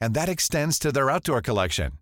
and 0.00 0.14
that 0.14 0.28
extends 0.28 0.78
to 0.78 0.92
their 0.92 1.10
outdoor 1.10 1.40
collection. 1.40 1.92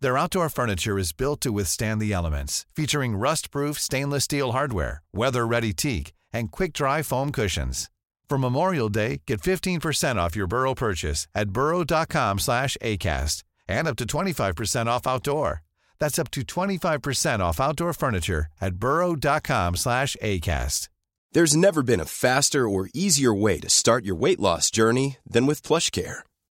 Their 0.00 0.18
outdoor 0.18 0.48
furniture 0.48 0.98
is 0.98 1.12
built 1.12 1.40
to 1.40 1.52
withstand 1.52 2.00
the 2.00 2.12
elements, 2.12 2.66
featuring 2.74 3.16
rust-proof 3.16 3.78
stainless 3.78 4.24
steel 4.24 4.52
hardware, 4.52 5.02
weather-ready 5.12 5.72
teak, 5.72 6.12
and 6.32 6.52
quick-dry 6.52 7.02
foam 7.02 7.32
cushions. 7.32 7.90
For 8.28 8.38
Memorial 8.38 8.88
Day, 8.88 9.22
get 9.26 9.40
15% 9.40 10.16
off 10.16 10.36
your 10.36 10.46
Burrow 10.46 10.74
purchase 10.74 11.26
at 11.34 11.50
burrow.com 11.50 12.38
slash 12.38 12.76
ACAST 12.82 13.42
and 13.68 13.88
up 13.88 13.96
to 13.96 14.04
25% 14.04 14.86
off 14.86 15.06
outdoor. 15.06 15.62
That's 15.98 16.18
up 16.18 16.30
to 16.32 16.42
25% 16.42 17.40
off 17.40 17.60
outdoor 17.60 17.94
furniture 17.94 18.46
at 18.60 18.74
burrow.com 18.76 19.76
slash 19.76 20.16
ACAST. 20.22 20.88
There's 21.32 21.56
never 21.56 21.82
been 21.82 22.00
a 22.00 22.04
faster 22.04 22.68
or 22.68 22.88
easier 22.94 23.34
way 23.34 23.58
to 23.60 23.68
start 23.68 24.04
your 24.04 24.16
weight 24.16 24.40
loss 24.40 24.70
journey 24.70 25.16
than 25.26 25.46
with 25.46 25.62
PlushCare 25.62 26.22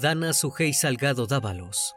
Dana 0.00 0.32
Sujei 0.32 0.72
Salgado 0.72 1.26
Dávalos 1.26 1.94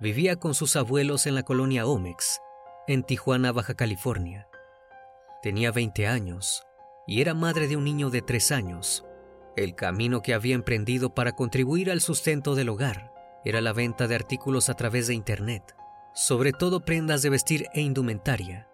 vivía 0.00 0.36
con 0.36 0.54
sus 0.54 0.76
abuelos 0.76 1.26
en 1.26 1.34
la 1.34 1.42
colonia 1.42 1.86
Omex, 1.86 2.40
en 2.86 3.02
Tijuana, 3.02 3.52
Baja 3.52 3.74
California. 3.74 4.48
Tenía 5.42 5.70
20 5.70 6.06
años 6.06 6.64
y 7.06 7.20
era 7.20 7.34
madre 7.34 7.68
de 7.68 7.76
un 7.76 7.84
niño 7.84 8.08
de 8.08 8.22
3 8.22 8.50
años. 8.50 9.04
El 9.58 9.74
camino 9.74 10.22
que 10.22 10.32
había 10.32 10.54
emprendido 10.54 11.14
para 11.14 11.32
contribuir 11.32 11.90
al 11.90 12.00
sustento 12.00 12.54
del 12.54 12.70
hogar 12.70 13.12
era 13.44 13.60
la 13.60 13.74
venta 13.74 14.08
de 14.08 14.14
artículos 14.14 14.70
a 14.70 14.74
través 14.74 15.06
de 15.06 15.12
Internet, 15.12 15.76
sobre 16.14 16.52
todo 16.52 16.86
prendas 16.86 17.20
de 17.20 17.28
vestir 17.28 17.66
e 17.74 17.82
indumentaria. 17.82 18.68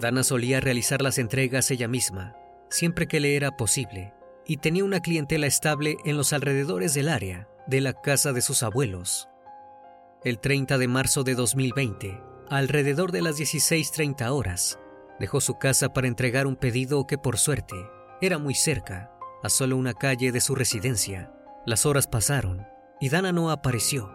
Dana 0.00 0.24
solía 0.24 0.58
realizar 0.58 1.00
las 1.00 1.16
entregas 1.16 1.70
ella 1.70 1.86
misma, 1.86 2.34
siempre 2.70 3.06
que 3.06 3.20
le 3.20 3.36
era 3.36 3.56
posible, 3.56 4.14
y 4.44 4.56
tenía 4.56 4.82
una 4.84 4.98
clientela 4.98 5.46
estable 5.46 5.96
en 6.04 6.16
los 6.16 6.32
alrededores 6.32 6.92
del 6.94 7.08
área 7.08 7.48
de 7.66 7.80
la 7.80 7.92
casa 7.92 8.32
de 8.32 8.42
sus 8.42 8.62
abuelos. 8.62 9.28
El 10.24 10.38
30 10.38 10.78
de 10.78 10.88
marzo 10.88 11.24
de 11.24 11.34
2020, 11.34 12.22
alrededor 12.48 13.12
de 13.12 13.22
las 13.22 13.38
16.30 13.38 14.30
horas, 14.30 14.78
dejó 15.18 15.40
su 15.40 15.58
casa 15.58 15.92
para 15.92 16.08
entregar 16.08 16.46
un 16.46 16.56
pedido 16.56 17.06
que 17.06 17.18
por 17.18 17.38
suerte 17.38 17.76
era 18.20 18.38
muy 18.38 18.54
cerca, 18.54 19.10
a 19.42 19.48
solo 19.48 19.76
una 19.76 19.94
calle 19.94 20.32
de 20.32 20.40
su 20.40 20.54
residencia. 20.54 21.32
Las 21.66 21.86
horas 21.86 22.06
pasaron 22.06 22.66
y 23.00 23.08
Dana 23.08 23.32
no 23.32 23.50
apareció. 23.50 24.12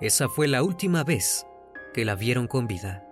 Esa 0.00 0.28
fue 0.28 0.46
la 0.46 0.62
última 0.62 1.02
vez 1.02 1.46
que 1.92 2.04
la 2.04 2.14
vieron 2.14 2.46
con 2.46 2.66
vida. 2.66 3.04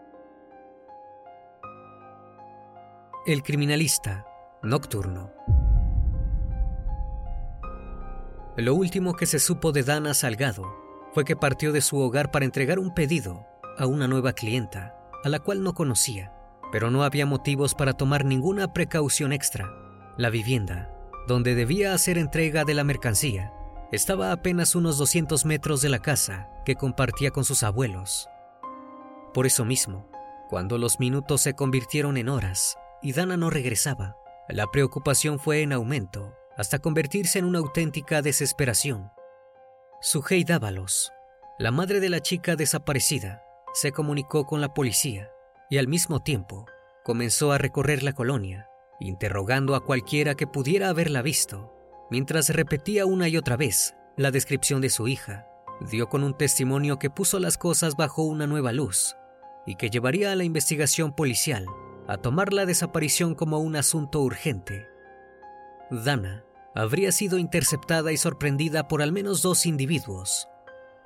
El 3.27 3.43
criminalista 3.43 4.27
nocturno. 4.63 5.33
Lo 8.57 8.77
último 8.77 9.15
que 9.15 9.27
se 9.27 9.41
supo 9.41 9.73
de 9.73 9.83
Dana 9.83 10.15
Salgado 10.15 10.77
fue 11.13 11.25
que 11.25 11.35
partió 11.35 11.73
de 11.73 11.81
su 11.81 11.99
hogar 11.99 12.31
para 12.31 12.45
entregar 12.45 12.79
un 12.79 12.95
pedido 12.95 13.45
a 13.77 13.87
una 13.87 14.07
nueva 14.07 14.33
clienta, 14.33 14.95
a 15.25 15.29
la 15.29 15.41
cual 15.41 15.65
no 15.65 15.75
conocía, 15.75 16.33
pero 16.71 16.89
no 16.89 17.03
había 17.03 17.27
motivos 17.27 17.75
para 17.75 17.95
tomar 17.95 18.25
ninguna 18.25 18.73
precaución 18.73 19.33
extra. 19.33 19.75
La 20.17 20.31
vivienda, 20.31 20.95
donde 21.27 21.57
debía 21.57 21.95
hacer 21.95 22.17
entrega 22.17 22.63
de 22.65 22.75
la 22.75 22.85
mercancía, 22.85 23.53
estaba 23.91 24.29
a 24.29 24.35
apenas 24.35 24.77
unos 24.77 24.99
200 24.99 25.45
metros 25.47 25.83
de 25.83 25.89
la 25.89 25.99
casa 25.99 26.49
que 26.65 26.77
compartía 26.77 27.33
con 27.33 27.45
sus 27.45 27.65
abuelos. 27.65 28.29
Por 29.33 29.47
eso 29.47 29.65
mismo, 29.65 30.09
cuando 30.49 30.79
los 30.79 31.01
minutos 31.01 31.41
se 31.41 31.55
convirtieron 31.55 32.17
en 32.17 32.29
horas 32.29 32.77
y 33.03 33.15
Dana 33.15 33.37
no 33.37 33.51
regresaba, 33.51 34.17
la 34.49 34.69
preocupación 34.69 35.41
fue 35.41 35.63
en 35.63 35.73
aumento 35.73 36.37
hasta 36.57 36.79
convertirse 36.79 37.39
en 37.39 37.45
una 37.45 37.59
auténtica 37.59 38.23
desesperación. 38.23 39.11
Sujei 40.01 40.45
Dávalos, 40.45 41.13
la 41.59 41.71
madre 41.71 42.01
de 42.01 42.09
la 42.09 42.21
chica 42.21 42.57
desaparecida, 42.57 43.43
se 43.73 43.93
comunicó 43.93 44.47
con 44.47 44.61
la 44.61 44.75
policía 44.75 45.31
y 45.71 45.79
al 45.79 45.89
mismo 45.89 46.21
tiempo 46.21 46.67
comenzó 47.05 47.53
a 47.53 47.59
recorrer 47.59 48.03
la 48.03 48.13
colonia, 48.13 48.69
interrogando 49.01 49.75
a 49.75 49.85
cualquiera 49.85 50.35
que 50.35 50.47
pudiera 50.47 50.89
haberla 50.89 51.23
visto, 51.23 51.75
mientras 52.11 52.51
repetía 52.51 53.07
una 53.07 53.29
y 53.29 53.37
otra 53.37 53.57
vez 53.57 53.95
la 54.17 54.31
descripción 54.31 54.81
de 54.81 54.91
su 54.91 55.09
hija. 55.09 55.47
Dio 55.91 56.09
con 56.09 56.23
un 56.23 56.37
testimonio 56.37 56.99
que 56.99 57.11
puso 57.11 57.41
las 57.41 57.59
cosas 57.59 57.97
bajo 57.97 58.23
una 58.23 58.47
nueva 58.47 58.73
luz 58.73 59.17
y 59.67 59.75
que 59.77 59.91
llevaría 59.91 60.31
a 60.31 60.37
la 60.37 60.45
investigación 60.45 61.15
policial 61.15 61.67
a 62.07 62.19
tomar 62.19 62.53
la 62.53 62.67
desaparición 62.67 63.35
como 63.35 63.59
un 63.59 63.77
asunto 63.77 64.21
urgente. 64.21 64.87
Dana 65.91 66.44
habría 66.75 67.13
sido 67.13 67.39
interceptada 67.39 68.11
y 68.13 68.17
sorprendida 68.17 68.89
por 68.89 69.01
al 69.01 69.13
menos 69.13 69.43
dos 69.43 69.65
individuos, 69.65 70.49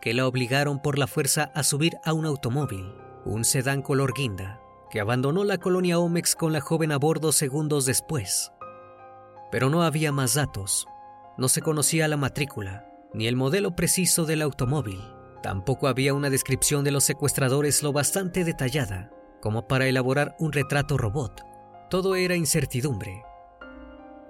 que 0.00 0.14
la 0.14 0.26
obligaron 0.26 0.80
por 0.80 0.98
la 0.98 1.06
fuerza 1.06 1.50
a 1.54 1.62
subir 1.62 1.98
a 2.04 2.14
un 2.14 2.24
automóvil, 2.24 2.94
un 3.24 3.44
sedán 3.44 3.82
color 3.82 4.14
guinda, 4.14 4.60
que 4.90 5.00
abandonó 5.00 5.44
la 5.44 5.58
colonia 5.58 5.98
Omex 5.98 6.34
con 6.34 6.52
la 6.52 6.60
joven 6.60 6.92
a 6.92 6.96
bordo 6.96 7.32
segundos 7.32 7.84
después. 7.84 8.52
Pero 9.50 9.68
no 9.68 9.82
había 9.82 10.10
más 10.10 10.34
datos, 10.34 10.86
no 11.36 11.48
se 11.48 11.60
conocía 11.60 12.08
la 12.08 12.16
matrícula, 12.16 12.86
ni 13.12 13.26
el 13.26 13.36
modelo 13.36 13.76
preciso 13.76 14.24
del 14.24 14.40
automóvil, 14.40 15.00
tampoco 15.42 15.86
había 15.86 16.14
una 16.14 16.30
descripción 16.30 16.82
de 16.82 16.92
los 16.92 17.04
secuestradores 17.04 17.82
lo 17.82 17.92
bastante 17.92 18.44
detallada 18.44 19.10
como 19.40 19.68
para 19.68 19.86
elaborar 19.86 20.34
un 20.40 20.52
retrato 20.52 20.98
robot. 20.98 21.42
Todo 21.90 22.16
era 22.16 22.34
incertidumbre 22.34 23.22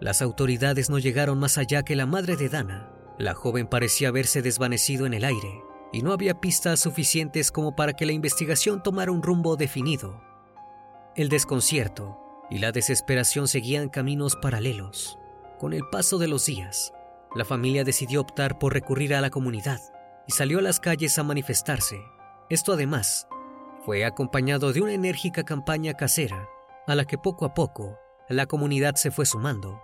las 0.00 0.22
autoridades 0.22 0.90
no 0.90 0.98
llegaron 0.98 1.38
más 1.38 1.58
allá 1.58 1.82
que 1.82 1.96
la 1.96 2.06
madre 2.06 2.36
de 2.36 2.48
Dana. 2.48 2.90
La 3.18 3.34
joven 3.34 3.66
parecía 3.66 4.08
haberse 4.08 4.42
desvanecido 4.42 5.06
en 5.06 5.14
el 5.14 5.24
aire 5.24 5.62
y 5.92 6.02
no 6.02 6.12
había 6.12 6.40
pistas 6.40 6.80
suficientes 6.80 7.50
como 7.50 7.74
para 7.74 7.94
que 7.94 8.06
la 8.06 8.12
investigación 8.12 8.82
tomara 8.82 9.10
un 9.10 9.22
rumbo 9.22 9.56
definido. 9.56 10.22
El 11.16 11.28
desconcierto 11.28 12.18
y 12.50 12.58
la 12.58 12.70
desesperación 12.70 13.48
seguían 13.48 13.88
caminos 13.88 14.36
paralelos. 14.36 15.18
Con 15.58 15.72
el 15.72 15.82
paso 15.90 16.18
de 16.18 16.28
los 16.28 16.46
días, 16.46 16.92
la 17.34 17.44
familia 17.44 17.82
decidió 17.82 18.20
optar 18.20 18.58
por 18.58 18.72
recurrir 18.72 19.14
a 19.14 19.20
la 19.20 19.30
comunidad 19.30 19.80
y 20.28 20.32
salió 20.32 20.60
a 20.60 20.62
las 20.62 20.78
calles 20.78 21.18
a 21.18 21.24
manifestarse. 21.24 22.00
Esto 22.50 22.74
además 22.74 23.26
fue 23.84 24.04
acompañado 24.04 24.72
de 24.72 24.80
una 24.80 24.92
enérgica 24.92 25.44
campaña 25.44 25.94
casera 25.94 26.48
a 26.86 26.94
la 26.94 27.04
que 27.04 27.18
poco 27.18 27.44
a 27.44 27.54
poco 27.54 27.98
la 28.28 28.46
comunidad 28.46 28.94
se 28.94 29.10
fue 29.10 29.26
sumando. 29.26 29.80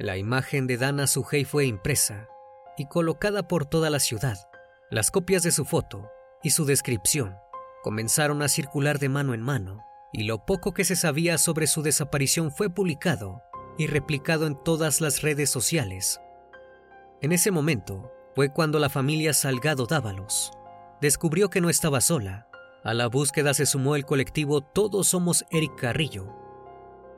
La 0.00 0.16
imagen 0.16 0.66
de 0.66 0.78
Dana 0.78 1.06
Sujei 1.06 1.44
fue 1.44 1.66
impresa 1.66 2.26
y 2.78 2.86
colocada 2.86 3.46
por 3.46 3.66
toda 3.66 3.90
la 3.90 4.00
ciudad. 4.00 4.38
Las 4.88 5.10
copias 5.10 5.42
de 5.42 5.50
su 5.50 5.66
foto 5.66 6.10
y 6.42 6.50
su 6.50 6.64
descripción 6.64 7.36
comenzaron 7.82 8.40
a 8.40 8.48
circular 8.48 8.98
de 8.98 9.10
mano 9.10 9.34
en 9.34 9.42
mano 9.42 9.84
y 10.10 10.22
lo 10.22 10.46
poco 10.46 10.72
que 10.72 10.86
se 10.86 10.96
sabía 10.96 11.36
sobre 11.36 11.66
su 11.66 11.82
desaparición 11.82 12.50
fue 12.50 12.70
publicado 12.70 13.42
y 13.76 13.88
replicado 13.88 14.46
en 14.46 14.56
todas 14.64 15.02
las 15.02 15.20
redes 15.20 15.50
sociales. 15.50 16.18
En 17.20 17.32
ese 17.32 17.50
momento 17.50 18.10
fue 18.34 18.54
cuando 18.54 18.78
la 18.78 18.88
familia 18.88 19.34
Salgado 19.34 19.84
Dávalos 19.84 20.50
descubrió 21.02 21.50
que 21.50 21.60
no 21.60 21.68
estaba 21.68 22.00
sola. 22.00 22.48
A 22.84 22.94
la 22.94 23.06
búsqueda 23.08 23.52
se 23.52 23.66
sumó 23.66 23.96
el 23.96 24.06
colectivo 24.06 24.62
Todos 24.62 25.08
Somos 25.08 25.44
Eric 25.50 25.78
Carrillo. 25.78 26.34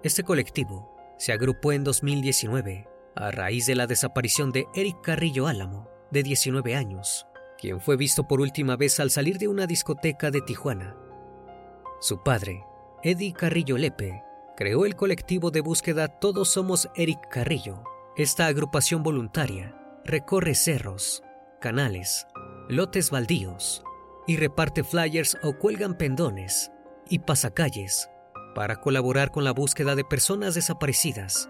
Este 0.03 0.25
colectivo 0.25 0.93
se 1.23 1.33
agrupó 1.33 1.71
en 1.71 1.85
2019 1.85 2.89
a 3.15 3.31
raíz 3.31 3.67
de 3.67 3.77
la 3.77 3.87
desaparición 3.87 4.51
de 4.51 4.67
Eric 4.75 5.03
Carrillo 5.03 5.47
Álamo, 5.47 5.89
de 6.11 6.25
19 6.25 6.75
años, 6.75 7.29
quien 7.61 7.81
fue 7.81 7.97
visto 7.97 8.27
por 8.27 8.41
última 8.41 8.75
vez 8.75 8.99
al 8.99 9.13
salir 9.13 9.39
de 9.39 9.47
una 9.47 9.69
discoteca 9.69 10.33
de 10.33 10.41
Tijuana. 10.41 10.97
Su 12.01 12.25
padre, 12.25 12.65
Eddie 13.05 13.35
Carrillo 13.35 13.79
Lepe, 13.79 14.25
creó 14.57 14.85
el 14.85 14.97
colectivo 14.97 15.53
de 15.53 15.61
búsqueda 15.61 16.09
Todos 16.09 16.49
Somos 16.49 16.89
Eric 16.97 17.21
Carrillo. 17.31 17.85
Esta 18.17 18.47
agrupación 18.47 19.05
voluntaria 19.05 19.77
recorre 20.05 20.57
cerros, 20.57 21.23
canales, 21.61 22.27
lotes 22.69 23.13
baldíos 23.13 23.85
y 24.27 24.39
reparte 24.39 24.83
flyers 24.83 25.39
o 25.45 25.57
cuelgan 25.57 25.97
pendones 25.97 26.73
y 27.09 27.21
pasacalles 27.21 28.09
para 28.55 28.81
colaborar 28.81 29.31
con 29.31 29.45
la 29.45 29.53
búsqueda 29.53 29.95
de 29.95 30.05
personas 30.05 30.55
desaparecidas. 30.55 31.49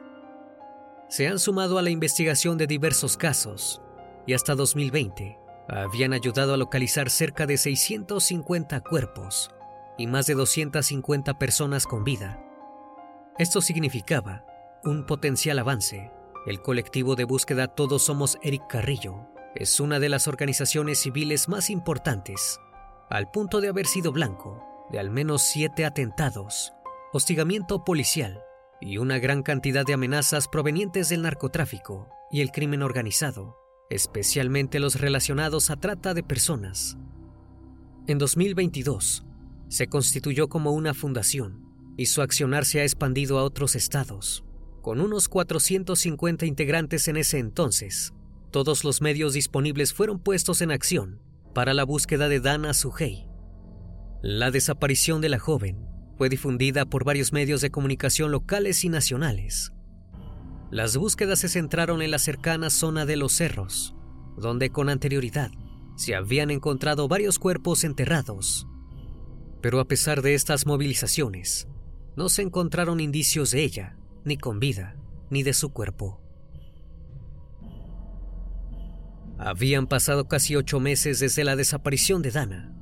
Se 1.09 1.29
han 1.29 1.39
sumado 1.39 1.79
a 1.79 1.83
la 1.83 1.91
investigación 1.91 2.59
de 2.59 2.67
diversos 2.67 3.17
casos 3.17 3.83
y 4.27 4.35
hasta 4.35 4.55
2020 4.55 5.39
habían 5.69 6.13
ayudado 6.13 6.55
a 6.55 6.57
localizar 6.57 7.11
cerca 7.11 7.47
de 7.47 7.59
650 7.59 8.81
cuerpos 8.81 9.51
y 9.99 10.07
más 10.07 10.27
de 10.27 10.35
250 10.35 11.39
personas 11.39 11.87
con 11.87 12.05
vida. 12.05 12.43
Esto 13.39 13.61
significaba 13.61 14.45
un 14.85 15.07
potencial 15.07 15.59
avance. 15.59 16.11
El 16.47 16.61
colectivo 16.61 17.15
de 17.15 17.25
búsqueda 17.25 17.69
Todos 17.69 18.03
Somos 18.03 18.39
Eric 18.43 18.67
Carrillo 18.69 19.29
es 19.55 19.81
una 19.81 19.99
de 20.01 20.09
las 20.09 20.29
organizaciones 20.29 20.99
civiles 20.99 21.49
más 21.49 21.71
importantes, 21.71 22.59
al 23.11 23.31
punto 23.31 23.61
de 23.61 23.69
haber 23.69 23.87
sido 23.87 24.13
blanco 24.13 24.67
de 24.91 24.99
al 24.99 25.11
menos 25.11 25.43
siete 25.43 25.85
atentados, 25.85 26.75
hostigamiento 27.15 27.85
policial 27.85 28.41
y 28.81 28.97
una 28.97 29.19
gran 29.19 29.43
cantidad 29.43 29.85
de 29.85 29.93
amenazas 29.93 30.49
provenientes 30.49 31.11
del 31.11 31.21
narcotráfico 31.21 32.09
y 32.31 32.41
el 32.41 32.51
crimen 32.51 32.83
organizado, 32.83 33.59
especialmente 33.91 34.81
los 34.81 34.99
relacionados 34.99 35.69
a 35.69 35.77
trata 35.77 36.15
de 36.15 36.23
personas. 36.23 36.97
En 38.07 38.17
2022, 38.17 39.27
se 39.69 39.89
constituyó 39.89 40.49
como 40.49 40.73
una 40.73 40.95
fundación 40.95 41.67
y 41.99 42.07
su 42.07 42.23
accionar 42.23 42.65
se 42.65 42.81
ha 42.81 42.85
expandido 42.85 43.39
a 43.39 43.45
otros 43.45 43.77
estados. 43.77 44.43
Con 44.81 45.03
unos 45.03 45.29
450 45.29 46.47
integrantes 46.47 47.09
en 47.09 47.19
ese 47.19 47.39
entonces, 47.39 48.15
todos 48.51 48.85
los 48.85 49.03
medios 49.03 49.35
disponibles 49.35 49.93
fueron 49.93 50.19
puestos 50.19 50.63
en 50.63 50.71
acción 50.71 51.21
para 51.55 51.75
la 51.75 51.85
búsqueda 51.85 52.31
de 52.31 52.41
Dana 52.41 52.73
Sujei. 52.73 53.27
La 54.23 54.51
desaparición 54.51 55.21
de 55.21 55.29
la 55.29 55.39
joven 55.39 55.92
fue 56.17 56.29
difundida 56.29 56.85
por 56.87 57.05
varios 57.05 57.33
medios 57.33 57.61
de 57.61 57.71
comunicación 57.71 58.31
locales 58.31 58.85
y 58.85 58.89
nacionales. 58.89 59.73
Las 60.71 60.97
búsquedas 60.97 61.41
se 61.41 61.49
centraron 61.49 62.03
en 62.03 62.11
la 62.11 62.19
cercana 62.19 62.71
zona 62.71 63.07
de 63.07 63.17
los 63.17 63.33
cerros, 63.33 63.95
donde 64.37 64.71
con 64.71 64.89
anterioridad 64.89 65.51
se 65.97 66.15
habían 66.15 66.51
encontrado 66.51 67.09
varios 67.09 67.39
cuerpos 67.39 67.85
enterrados 67.85 68.67
pero 69.63 69.79
a 69.79 69.87
pesar 69.87 70.21
de 70.21 70.35
estas 70.35 70.67
movilizaciones, 70.67 71.69
no 72.17 72.29
se 72.29 72.43
encontraron 72.43 73.01
indicios 73.01 73.53
de 73.53 73.63
ella, 73.63 73.97
ni 74.25 74.37
con 74.37 74.59
vida, 74.59 74.97
ni 75.31 75.45
de 75.45 75.55
su 75.55 75.73
cuerpo. 75.73 76.21
Habían 79.39 79.87
pasado 79.87 80.29
casi 80.29 80.57
ocho 80.57 80.81
meses 80.81 81.21
desde 81.21 81.45
la 81.45 81.57
desaparición 81.57 82.23
de 82.23 82.33
Dana. 82.33 82.75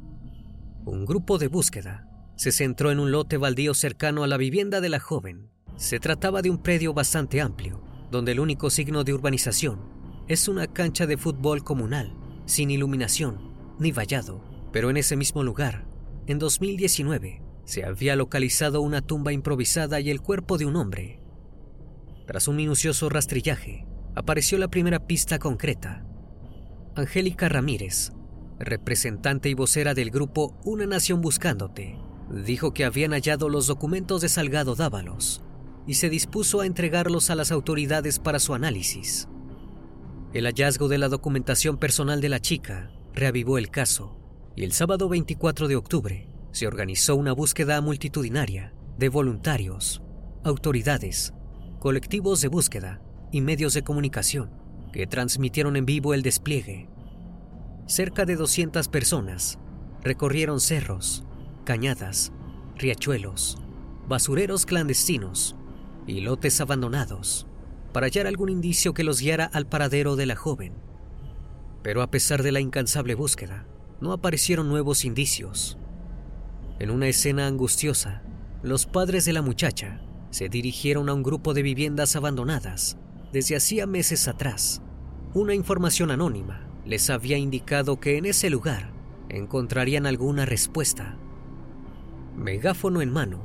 Un 0.84 1.04
grupo 1.04 1.38
de 1.38 1.48
búsqueda 1.48 2.08
se 2.40 2.52
centró 2.52 2.90
en 2.90 3.00
un 3.00 3.12
lote 3.12 3.36
baldío 3.36 3.74
cercano 3.74 4.24
a 4.24 4.26
la 4.26 4.38
vivienda 4.38 4.80
de 4.80 4.88
la 4.88 4.98
joven. 4.98 5.50
Se 5.76 6.00
trataba 6.00 6.40
de 6.40 6.48
un 6.48 6.56
predio 6.56 6.94
bastante 6.94 7.42
amplio, 7.42 7.82
donde 8.10 8.32
el 8.32 8.40
único 8.40 8.70
signo 8.70 9.04
de 9.04 9.12
urbanización 9.12 9.78
es 10.26 10.48
una 10.48 10.66
cancha 10.66 11.06
de 11.06 11.18
fútbol 11.18 11.62
comunal, 11.62 12.14
sin 12.46 12.70
iluminación 12.70 13.52
ni 13.78 13.92
vallado, 13.92 14.42
pero 14.72 14.88
en 14.88 14.96
ese 14.96 15.16
mismo 15.16 15.42
lugar 15.44 15.84
en 16.28 16.38
2019 16.38 17.42
se 17.66 17.84
había 17.84 18.16
localizado 18.16 18.80
una 18.80 19.02
tumba 19.02 19.34
improvisada 19.34 20.00
y 20.00 20.08
el 20.08 20.22
cuerpo 20.22 20.56
de 20.56 20.64
un 20.64 20.76
hombre. 20.76 21.20
Tras 22.26 22.48
un 22.48 22.56
minucioso 22.56 23.10
rastrillaje, 23.10 23.86
apareció 24.14 24.56
la 24.56 24.68
primera 24.68 25.06
pista 25.06 25.38
concreta. 25.38 26.06
Angélica 26.96 27.50
Ramírez, 27.50 28.12
representante 28.58 29.50
y 29.50 29.54
vocera 29.54 29.92
del 29.92 30.10
grupo 30.10 30.58
Una 30.64 30.86
Nación 30.86 31.20
Buscándote, 31.20 31.98
dijo 32.30 32.72
que 32.72 32.84
habían 32.84 33.12
hallado 33.12 33.48
los 33.48 33.66
documentos 33.66 34.20
de 34.20 34.28
Salgado 34.28 34.74
Dávalos 34.74 35.42
y 35.86 35.94
se 35.94 36.08
dispuso 36.08 36.60
a 36.60 36.66
entregarlos 36.66 37.30
a 37.30 37.34
las 37.34 37.50
autoridades 37.50 38.18
para 38.18 38.38
su 38.38 38.54
análisis. 38.54 39.28
El 40.32 40.44
hallazgo 40.44 40.88
de 40.88 40.98
la 40.98 41.08
documentación 41.08 41.76
personal 41.76 42.20
de 42.20 42.28
la 42.28 42.40
chica 42.40 42.92
reavivó 43.12 43.58
el 43.58 43.70
caso 43.70 44.16
y 44.54 44.64
el 44.64 44.72
sábado 44.72 45.08
24 45.08 45.66
de 45.66 45.76
octubre 45.76 46.28
se 46.52 46.66
organizó 46.66 47.16
una 47.16 47.32
búsqueda 47.32 47.80
multitudinaria 47.80 48.72
de 48.96 49.08
voluntarios, 49.08 50.02
autoridades, 50.44 51.34
colectivos 51.80 52.40
de 52.40 52.48
búsqueda 52.48 53.02
y 53.32 53.40
medios 53.40 53.74
de 53.74 53.82
comunicación 53.82 54.50
que 54.92 55.06
transmitieron 55.06 55.76
en 55.76 55.86
vivo 55.86 56.14
el 56.14 56.22
despliegue. 56.22 56.88
Cerca 57.86 58.24
de 58.24 58.36
200 58.36 58.88
personas 58.88 59.58
recorrieron 60.02 60.60
cerros, 60.60 61.24
cañadas, 61.64 62.32
riachuelos, 62.76 63.58
basureros 64.08 64.66
clandestinos 64.66 65.56
y 66.06 66.20
lotes 66.20 66.60
abandonados 66.60 67.46
para 67.92 68.06
hallar 68.06 68.26
algún 68.26 68.48
indicio 68.48 68.94
que 68.94 69.04
los 69.04 69.20
guiara 69.20 69.44
al 69.44 69.66
paradero 69.66 70.16
de 70.16 70.26
la 70.26 70.36
joven. 70.36 70.74
Pero 71.82 72.02
a 72.02 72.10
pesar 72.10 72.42
de 72.42 72.52
la 72.52 72.60
incansable 72.60 73.14
búsqueda, 73.14 73.66
no 74.00 74.12
aparecieron 74.12 74.68
nuevos 74.68 75.04
indicios. 75.04 75.78
En 76.78 76.90
una 76.90 77.08
escena 77.08 77.46
angustiosa, 77.46 78.22
los 78.62 78.86
padres 78.86 79.24
de 79.24 79.32
la 79.32 79.42
muchacha 79.42 80.00
se 80.30 80.48
dirigieron 80.48 81.08
a 81.08 81.14
un 81.14 81.22
grupo 81.22 81.54
de 81.54 81.62
viviendas 81.62 82.16
abandonadas 82.16 82.96
desde 83.32 83.56
hacía 83.56 83.86
meses 83.86 84.28
atrás. 84.28 84.82
Una 85.34 85.54
información 85.54 86.10
anónima 86.10 86.66
les 86.84 87.10
había 87.10 87.36
indicado 87.36 88.00
que 88.00 88.16
en 88.16 88.26
ese 88.26 88.50
lugar 88.50 88.92
encontrarían 89.28 90.06
alguna 90.06 90.46
respuesta. 90.46 91.16
Megáfono 92.40 93.02
en 93.02 93.12
mano, 93.12 93.42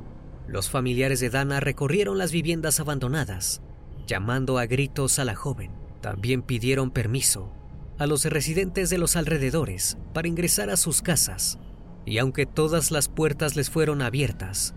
los 0.48 0.70
familiares 0.70 1.20
de 1.20 1.28
Dana 1.28 1.60
recorrieron 1.60 2.16
las 2.16 2.32
viviendas 2.32 2.80
abandonadas, 2.80 3.60
llamando 4.06 4.56
a 4.56 4.64
gritos 4.64 5.18
a 5.18 5.26
la 5.26 5.34
joven. 5.34 5.70
También 6.00 6.40
pidieron 6.40 6.90
permiso 6.90 7.52
a 7.98 8.06
los 8.06 8.24
residentes 8.24 8.88
de 8.88 8.96
los 8.96 9.14
alrededores 9.16 9.98
para 10.14 10.28
ingresar 10.28 10.70
a 10.70 10.78
sus 10.78 11.02
casas, 11.02 11.58
y 12.06 12.16
aunque 12.16 12.46
todas 12.46 12.90
las 12.90 13.10
puertas 13.10 13.54
les 13.54 13.68
fueron 13.68 14.00
abiertas, 14.00 14.74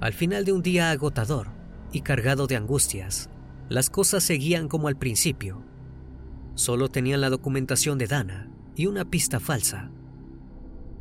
al 0.00 0.12
final 0.12 0.44
de 0.44 0.52
un 0.52 0.60
día 0.60 0.90
agotador 0.90 1.48
y 1.92 2.02
cargado 2.02 2.46
de 2.46 2.56
angustias, 2.56 3.30
las 3.70 3.88
cosas 3.88 4.22
seguían 4.22 4.68
como 4.68 4.88
al 4.88 4.98
principio. 4.98 5.64
Solo 6.56 6.88
tenían 6.88 7.22
la 7.22 7.30
documentación 7.30 7.96
de 7.96 8.06
Dana 8.06 8.50
y 8.76 8.84
una 8.84 9.06
pista 9.06 9.40
falsa. 9.40 9.90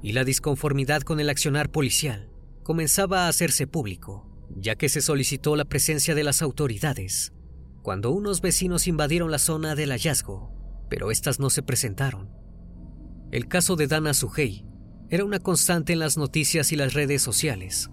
Y 0.02 0.14
la 0.14 0.24
disconformidad 0.24 1.02
con 1.02 1.20
el 1.20 1.30
accionar 1.30 1.70
policial 1.70 2.31
comenzaba 2.64 3.26
a 3.26 3.28
hacerse 3.28 3.68
público, 3.68 4.28
ya 4.56 4.76
que 4.76 4.90
se 4.90 5.02
solicitó 5.02 5.56
la 5.56 5.66
presencia 5.66 6.16
de 6.16 6.24
las 6.24 6.42
autoridades, 6.42 7.34
cuando 7.82 8.12
unos 8.12 8.42
vecinos 8.42 8.88
invadieron 8.88 9.32
la 9.32 9.40
zona 9.40 9.76
del 9.76 9.92
hallazgo 9.92 10.62
pero 10.92 11.10
estas 11.10 11.40
no 11.40 11.50
se 11.50 11.64
presentaron. 11.64 12.30
El 13.32 13.48
caso 13.48 13.78
de 13.78 13.88
Dana 13.88 14.14
Sujei 14.14 14.66
era 15.10 15.24
una 15.24 15.40
constante 15.40 15.94
en 15.94 16.00
las 16.00 16.18
noticias 16.18 16.74
y 16.74 16.76
las 16.76 16.94
redes 16.94 17.22
sociales. 17.22 17.90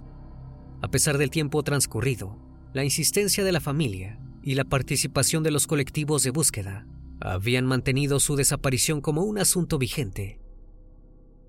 A 0.82 0.90
pesar 0.90 1.16
del 1.16 1.30
tiempo 1.30 1.62
transcurrido, 1.62 2.37
la 2.75 2.82
insistencia 2.82 3.44
de 3.44 3.52
la 3.52 3.60
familia 3.60 4.18
y 4.42 4.56
la 4.56 4.64
participación 4.64 5.44
de 5.44 5.52
los 5.52 5.68
colectivos 5.68 6.25
de 6.25 6.30
búsqueda 6.30 6.88
habían 7.20 7.66
mantenido 7.66 8.18
su 8.18 8.34
desaparición 8.34 9.00
como 9.00 9.22
un 9.22 9.38
asunto 9.38 9.78
vigente. 9.78 10.40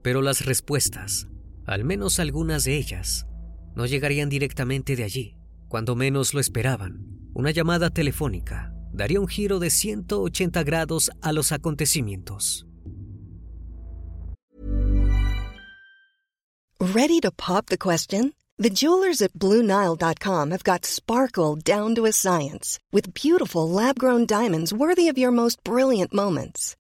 Pero 0.04 0.22
las 0.22 0.46
respuestas, 0.46 1.30
al 1.70 1.84
menos 1.84 2.20
algunas 2.20 2.64
de 2.64 2.78
ellas, 2.78 3.28
no 3.76 3.86
llegarían 3.86 4.30
directamente 4.30 4.96
de 4.96 5.04
allí. 5.04 5.38
Cuando 5.68 5.96
menos 5.96 6.34
lo 6.34 6.40
esperaban, 6.40 7.06
una 7.34 7.52
llamada 7.52 7.92
telefónica 7.92 8.74
daría 8.92 9.20
un 9.20 9.28
giro 9.28 9.60
de 9.60 9.70
180 9.70 10.64
grados 10.64 11.12
a 11.22 11.32
los 11.32 11.52
acontecimientos. 11.52 12.66
Ready 16.80 17.20
to 17.20 17.32
pop 17.32 17.68
the 17.68 17.78
question? 17.78 18.34
The 18.58 18.70
jewelers 18.70 19.22
at 19.22 19.34
BlueNile.com 19.34 20.52
have 20.52 20.64
got 20.64 20.86
sparkle 20.86 21.56
down 21.56 21.94
to 21.96 22.06
a 22.06 22.12
science 22.12 22.80
with 22.92 23.14
beautiful 23.14 23.70
lab-grown 23.70 24.26
diamonds 24.26 24.74
worthy 24.74 25.08
of 25.08 25.18
your 25.18 25.32
most 25.32 25.64
brilliant 25.64 26.14
moments. 26.14 26.76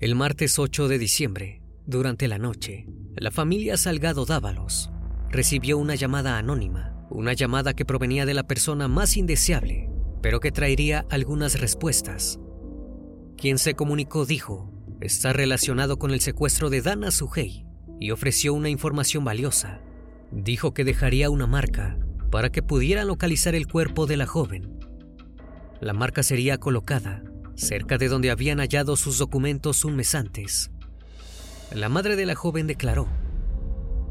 El 0.00 0.14
martes 0.14 0.58
8 0.58 0.88
de 0.88 0.98
diciembre, 0.98 1.62
durante 1.86 2.26
la 2.26 2.38
noche, 2.38 2.86
la 3.16 3.30
familia 3.30 3.76
Salgado 3.76 4.24
Dávalos 4.24 4.90
recibió 5.28 5.76
una 5.76 5.94
llamada 5.94 6.38
anónima, 6.38 7.06
una 7.10 7.34
llamada 7.34 7.74
que 7.74 7.84
provenía 7.84 8.24
de 8.24 8.34
la 8.34 8.44
persona 8.44 8.88
más 8.88 9.16
indeseable 9.18 9.90
pero 10.22 10.40
que 10.40 10.52
traería 10.52 11.06
algunas 11.10 11.60
respuestas. 11.60 12.38
Quien 13.36 13.58
se 13.58 13.74
comunicó 13.74 14.26
dijo, 14.26 14.72
está 15.00 15.32
relacionado 15.32 15.98
con 15.98 16.10
el 16.10 16.20
secuestro 16.20 16.70
de 16.70 16.82
Dana 16.82 17.10
Sugei 17.10 17.66
y 17.98 18.10
ofreció 18.10 18.54
una 18.54 18.68
información 18.68 19.24
valiosa. 19.24 19.80
Dijo 20.30 20.74
que 20.74 20.84
dejaría 20.84 21.30
una 21.30 21.46
marca 21.46 21.98
para 22.30 22.50
que 22.50 22.62
pudieran 22.62 23.06
localizar 23.06 23.54
el 23.54 23.66
cuerpo 23.66 24.06
de 24.06 24.16
la 24.16 24.26
joven. 24.26 24.78
La 25.80 25.94
marca 25.94 26.22
sería 26.22 26.58
colocada 26.58 27.22
cerca 27.60 27.98
de 27.98 28.08
donde 28.08 28.30
habían 28.30 28.58
hallado 28.58 28.96
sus 28.96 29.18
documentos 29.18 29.84
un 29.84 29.96
mes 29.96 30.14
antes. 30.14 30.70
La 31.72 31.88
madre 31.88 32.16
de 32.16 32.26
la 32.26 32.34
joven 32.34 32.66
declaró, 32.66 33.06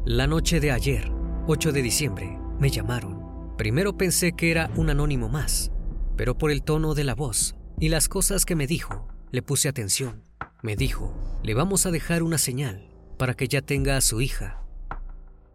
la 0.06 0.26
noche 0.26 0.60
de 0.60 0.70
ayer, 0.70 1.10
8 1.46 1.72
de 1.72 1.82
diciembre, 1.82 2.38
me 2.58 2.70
llamaron. 2.70 3.54
Primero 3.58 3.98
pensé 3.98 4.32
que 4.32 4.50
era 4.50 4.70
un 4.76 4.88
anónimo 4.88 5.28
más, 5.28 5.70
pero 6.16 6.38
por 6.38 6.50
el 6.50 6.62
tono 6.62 6.94
de 6.94 7.04
la 7.04 7.14
voz 7.14 7.54
y 7.78 7.90
las 7.90 8.08
cosas 8.08 8.46
que 8.46 8.56
me 8.56 8.66
dijo, 8.66 9.08
le 9.30 9.42
puse 9.42 9.68
atención. 9.68 10.24
Me 10.62 10.76
dijo, 10.76 11.14
le 11.42 11.52
vamos 11.54 11.84
a 11.84 11.90
dejar 11.90 12.22
una 12.22 12.38
señal 12.38 12.88
para 13.18 13.34
que 13.34 13.48
ya 13.48 13.60
tenga 13.60 13.96
a 13.96 14.00
su 14.00 14.22
hija. 14.22 14.62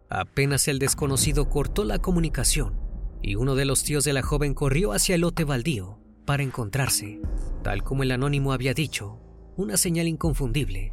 Apenas 0.08 0.68
el 0.68 0.78
desconocido 0.78 1.48
cortó 1.48 1.84
la 1.84 1.98
comunicación 1.98 2.78
y 3.22 3.34
uno 3.34 3.56
de 3.56 3.64
los 3.64 3.82
tíos 3.82 4.04
de 4.04 4.12
la 4.12 4.22
joven 4.22 4.54
corrió 4.54 4.92
hacia 4.92 5.16
el 5.16 5.22
lote 5.22 5.42
baldío 5.42 5.98
para 6.26 6.42
encontrarse, 6.42 7.20
tal 7.62 7.82
como 7.82 8.02
el 8.02 8.12
anónimo 8.12 8.52
había 8.52 8.74
dicho, 8.74 9.18
una 9.56 9.78
señal 9.78 10.08
inconfundible. 10.08 10.92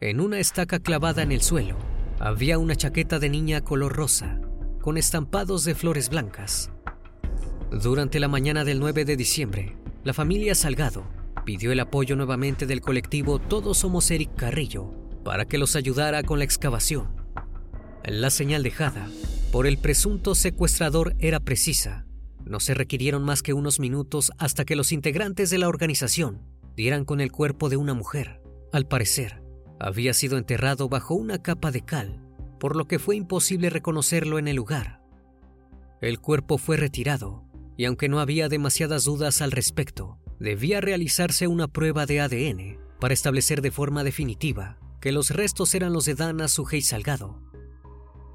En 0.00 0.20
una 0.20 0.38
estaca 0.38 0.80
clavada 0.80 1.22
en 1.22 1.32
el 1.32 1.40
suelo 1.40 1.76
había 2.20 2.58
una 2.58 2.76
chaqueta 2.76 3.18
de 3.18 3.30
niña 3.30 3.62
color 3.62 3.94
rosa, 3.96 4.40
con 4.82 4.98
estampados 4.98 5.64
de 5.64 5.74
flores 5.74 6.10
blancas. 6.10 6.70
Durante 7.70 8.20
la 8.20 8.28
mañana 8.28 8.64
del 8.64 8.78
9 8.78 9.04
de 9.04 9.16
diciembre, 9.16 9.76
la 10.04 10.12
familia 10.12 10.54
Salgado 10.54 11.04
pidió 11.44 11.72
el 11.72 11.80
apoyo 11.80 12.16
nuevamente 12.16 12.66
del 12.66 12.80
colectivo 12.80 13.38
Todos 13.38 13.78
Somos 13.78 14.10
Eric 14.10 14.34
Carrillo 14.36 14.92
para 15.24 15.44
que 15.44 15.58
los 15.58 15.76
ayudara 15.76 16.22
con 16.22 16.38
la 16.38 16.44
excavación. 16.44 17.08
La 18.04 18.30
señal 18.30 18.62
dejada 18.62 19.08
por 19.50 19.66
el 19.66 19.78
presunto 19.78 20.34
secuestrador 20.34 21.16
era 21.18 21.40
precisa. 21.40 22.05
No 22.46 22.60
se 22.60 22.74
requirieron 22.74 23.24
más 23.24 23.42
que 23.42 23.52
unos 23.52 23.80
minutos 23.80 24.32
hasta 24.38 24.64
que 24.64 24.76
los 24.76 24.92
integrantes 24.92 25.50
de 25.50 25.58
la 25.58 25.68
organización 25.68 26.40
dieran 26.76 27.04
con 27.04 27.20
el 27.20 27.32
cuerpo 27.32 27.68
de 27.68 27.76
una 27.76 27.92
mujer. 27.92 28.40
Al 28.72 28.86
parecer, 28.86 29.42
había 29.80 30.14
sido 30.14 30.38
enterrado 30.38 30.88
bajo 30.88 31.14
una 31.14 31.42
capa 31.42 31.72
de 31.72 31.84
cal, 31.84 32.22
por 32.60 32.76
lo 32.76 32.86
que 32.86 33.00
fue 33.00 33.16
imposible 33.16 33.68
reconocerlo 33.68 34.38
en 34.38 34.46
el 34.46 34.56
lugar. 34.56 35.02
El 36.00 36.20
cuerpo 36.20 36.56
fue 36.56 36.76
retirado 36.76 37.44
y 37.76 37.84
aunque 37.84 38.08
no 38.08 38.20
había 38.20 38.48
demasiadas 38.48 39.04
dudas 39.04 39.42
al 39.42 39.50
respecto, 39.50 40.18
debía 40.38 40.80
realizarse 40.80 41.48
una 41.48 41.68
prueba 41.68 42.06
de 42.06 42.20
ADN 42.20 42.78
para 43.00 43.12
establecer 43.12 43.60
de 43.60 43.70
forma 43.70 44.04
definitiva 44.04 44.78
que 45.00 45.12
los 45.12 45.30
restos 45.30 45.74
eran 45.74 45.92
los 45.92 46.04
de 46.04 46.14
Dana 46.14 46.48
Sujei 46.48 46.80
Salgado. 46.80 47.42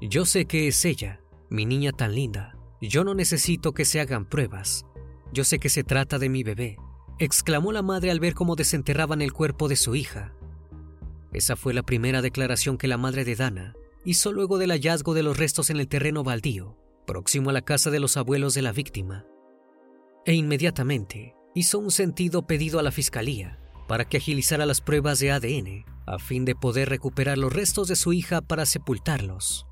Yo 0.00 0.24
sé 0.24 0.46
que 0.46 0.68
es 0.68 0.84
ella, 0.84 1.20
mi 1.48 1.66
niña 1.66 1.92
tan 1.92 2.14
linda. 2.14 2.56
Yo 2.88 3.04
no 3.04 3.14
necesito 3.14 3.72
que 3.72 3.84
se 3.84 4.00
hagan 4.00 4.26
pruebas. 4.26 4.84
Yo 5.32 5.44
sé 5.44 5.58
que 5.58 5.70
se 5.70 5.84
trata 5.84 6.18
de 6.18 6.28
mi 6.28 6.42
bebé, 6.42 6.76
exclamó 7.18 7.72
la 7.72 7.82
madre 7.82 8.10
al 8.10 8.20
ver 8.20 8.34
cómo 8.34 8.54
desenterraban 8.56 9.22
el 9.22 9.32
cuerpo 9.32 9.68
de 9.68 9.76
su 9.76 9.94
hija. 9.94 10.34
Esa 11.32 11.56
fue 11.56 11.72
la 11.72 11.82
primera 11.82 12.20
declaración 12.20 12.76
que 12.76 12.88
la 12.88 12.98
madre 12.98 13.24
de 13.24 13.36
Dana 13.36 13.74
hizo 14.04 14.32
luego 14.32 14.58
del 14.58 14.72
hallazgo 14.72 15.14
de 15.14 15.22
los 15.22 15.38
restos 15.38 15.70
en 15.70 15.78
el 15.78 15.88
terreno 15.88 16.22
baldío, 16.22 16.76
próximo 17.06 17.48
a 17.48 17.52
la 17.54 17.62
casa 17.62 17.90
de 17.90 18.00
los 18.00 18.18
abuelos 18.18 18.52
de 18.52 18.62
la 18.62 18.72
víctima 18.72 19.24
e 20.24 20.34
inmediatamente 20.34 21.34
hizo 21.54 21.78
un 21.78 21.90
sentido 21.90 22.46
pedido 22.46 22.78
a 22.78 22.82
la 22.82 22.92
fiscalía 22.92 23.58
para 23.88 24.04
que 24.04 24.18
agilizara 24.18 24.66
las 24.66 24.80
pruebas 24.80 25.18
de 25.18 25.32
ADN 25.32 25.84
a 26.06 26.18
fin 26.18 26.44
de 26.44 26.54
poder 26.54 26.88
recuperar 26.88 27.38
los 27.38 27.52
restos 27.52 27.88
de 27.88 27.96
su 27.96 28.12
hija 28.12 28.40
para 28.40 28.66
sepultarlos. 28.66 29.66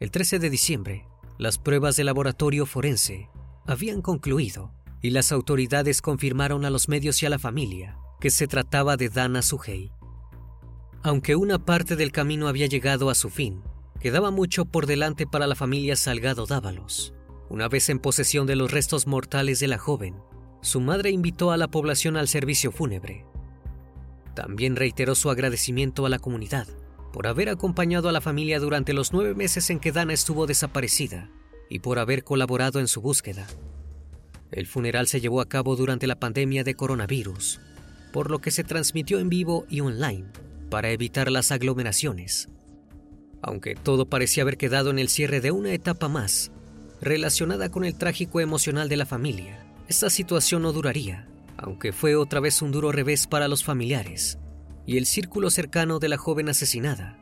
El 0.00 0.10
13 0.10 0.38
de 0.38 0.50
diciembre, 0.50 1.06
las 1.38 1.58
pruebas 1.58 1.96
de 1.96 2.04
laboratorio 2.04 2.66
forense 2.66 3.28
habían 3.66 4.02
concluido 4.02 4.72
y 5.00 5.10
las 5.10 5.32
autoridades 5.32 6.02
confirmaron 6.02 6.64
a 6.64 6.70
los 6.70 6.88
medios 6.88 7.22
y 7.22 7.26
a 7.26 7.30
la 7.30 7.38
familia 7.38 7.98
que 8.20 8.30
se 8.30 8.46
trataba 8.46 8.96
de 8.96 9.08
Dana 9.08 9.42
Sugei. 9.42 9.90
Aunque 11.02 11.34
una 11.34 11.64
parte 11.64 11.96
del 11.96 12.12
camino 12.12 12.46
había 12.46 12.66
llegado 12.66 13.10
a 13.10 13.14
su 13.14 13.28
fin, 13.30 13.62
quedaba 13.98 14.30
mucho 14.30 14.64
por 14.64 14.86
delante 14.86 15.26
para 15.26 15.46
la 15.46 15.56
familia 15.56 15.96
Salgado 15.96 16.46
Dávalos. 16.46 17.14
Una 17.48 17.68
vez 17.68 17.88
en 17.88 17.98
posesión 17.98 18.46
de 18.46 18.56
los 18.56 18.70
restos 18.70 19.06
mortales 19.06 19.58
de 19.58 19.68
la 19.68 19.78
joven, 19.78 20.14
su 20.60 20.80
madre 20.80 21.10
invitó 21.10 21.50
a 21.50 21.56
la 21.56 21.68
población 21.68 22.16
al 22.16 22.28
servicio 22.28 22.70
fúnebre. 22.70 23.26
También 24.34 24.76
reiteró 24.76 25.14
su 25.14 25.28
agradecimiento 25.30 26.06
a 26.06 26.08
la 26.08 26.20
comunidad 26.20 26.68
por 27.12 27.26
haber 27.26 27.50
acompañado 27.50 28.08
a 28.08 28.12
la 28.12 28.20
familia 28.20 28.58
durante 28.58 28.94
los 28.94 29.12
nueve 29.12 29.34
meses 29.34 29.68
en 29.70 29.78
que 29.78 29.92
Dana 29.92 30.14
estuvo 30.14 30.46
desaparecida 30.46 31.28
y 31.68 31.80
por 31.80 31.98
haber 31.98 32.24
colaborado 32.24 32.80
en 32.80 32.88
su 32.88 33.00
búsqueda. 33.00 33.46
El 34.50 34.66
funeral 34.66 35.06
se 35.06 35.20
llevó 35.20 35.40
a 35.40 35.48
cabo 35.48 35.76
durante 35.76 36.06
la 36.06 36.18
pandemia 36.18 36.64
de 36.64 36.74
coronavirus, 36.74 37.60
por 38.12 38.30
lo 38.30 38.40
que 38.40 38.50
se 38.50 38.64
transmitió 38.64 39.18
en 39.18 39.28
vivo 39.28 39.66
y 39.68 39.80
online 39.80 40.26
para 40.70 40.90
evitar 40.90 41.30
las 41.30 41.52
aglomeraciones. 41.52 42.48
Aunque 43.42 43.74
todo 43.74 44.06
parecía 44.06 44.42
haber 44.42 44.56
quedado 44.56 44.90
en 44.90 44.98
el 44.98 45.08
cierre 45.08 45.40
de 45.40 45.50
una 45.50 45.72
etapa 45.72 46.08
más, 46.08 46.50
relacionada 47.00 47.70
con 47.70 47.84
el 47.84 47.94
trágico 47.94 48.40
emocional 48.40 48.88
de 48.88 48.96
la 48.96 49.06
familia. 49.06 49.64
Esta 49.88 50.10
situación 50.10 50.62
no 50.62 50.72
duraría, 50.72 51.26
aunque 51.56 51.92
fue 51.92 52.16
otra 52.16 52.40
vez 52.40 52.62
un 52.62 52.72
duro 52.72 52.92
revés 52.92 53.26
para 53.26 53.48
los 53.48 53.64
familiares 53.64 54.38
y 54.86 54.96
el 54.96 55.06
círculo 55.06 55.50
cercano 55.50 55.98
de 55.98 56.08
la 56.08 56.18
joven 56.18 56.48
asesinada, 56.48 57.18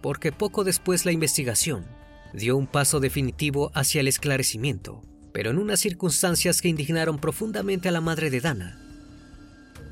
porque 0.00 0.32
poco 0.32 0.64
después 0.64 1.04
la 1.04 1.12
investigación 1.12 1.84
dio 2.32 2.56
un 2.56 2.66
paso 2.66 3.00
definitivo 3.00 3.70
hacia 3.74 4.00
el 4.00 4.08
esclarecimiento, 4.08 5.02
pero 5.32 5.50
en 5.50 5.58
unas 5.58 5.80
circunstancias 5.80 6.62
que 6.62 6.68
indignaron 6.68 7.18
profundamente 7.18 7.88
a 7.88 7.92
la 7.92 8.00
madre 8.00 8.30
de 8.30 8.40
Dana. 8.40 8.78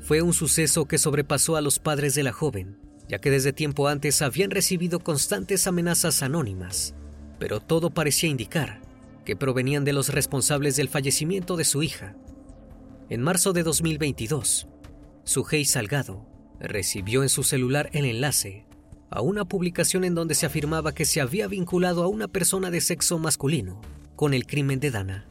Fue 0.01 0.21
un 0.21 0.33
suceso 0.33 0.85
que 0.85 0.97
sobrepasó 0.97 1.55
a 1.55 1.61
los 1.61 1.79
padres 1.79 2.15
de 2.15 2.23
la 2.23 2.31
joven, 2.31 2.79
ya 3.07 3.19
que 3.19 3.29
desde 3.29 3.53
tiempo 3.53 3.87
antes 3.87 4.21
habían 4.21 4.51
recibido 4.51 4.99
constantes 4.99 5.67
amenazas 5.67 6.23
anónimas, 6.23 6.95
pero 7.37 7.59
todo 7.59 7.91
parecía 7.91 8.29
indicar 8.29 8.81
que 9.25 9.35
provenían 9.35 9.83
de 9.83 9.93
los 9.93 10.09
responsables 10.09 10.75
del 10.75 10.89
fallecimiento 10.89 11.55
de 11.55 11.65
su 11.65 11.83
hija. 11.83 12.15
En 13.09 13.21
marzo 13.21 13.53
de 13.53 13.63
2022, 13.63 14.67
Sujei 15.23 15.65
Salgado 15.65 16.38
recibió 16.59 17.23
en 17.23 17.29
su 17.29 17.43
celular 17.43 17.89
el 17.93 18.05
enlace 18.05 18.65
a 19.09 19.21
una 19.21 19.45
publicación 19.45 20.03
en 20.03 20.15
donde 20.15 20.35
se 20.35 20.45
afirmaba 20.45 20.93
que 20.93 21.05
se 21.05 21.21
había 21.21 21.47
vinculado 21.47 22.03
a 22.03 22.07
una 22.07 22.27
persona 22.27 22.69
de 22.69 22.81
sexo 22.81 23.17
masculino 23.17 23.81
con 24.15 24.33
el 24.33 24.45
crimen 24.45 24.79
de 24.79 24.91
Dana. 24.91 25.25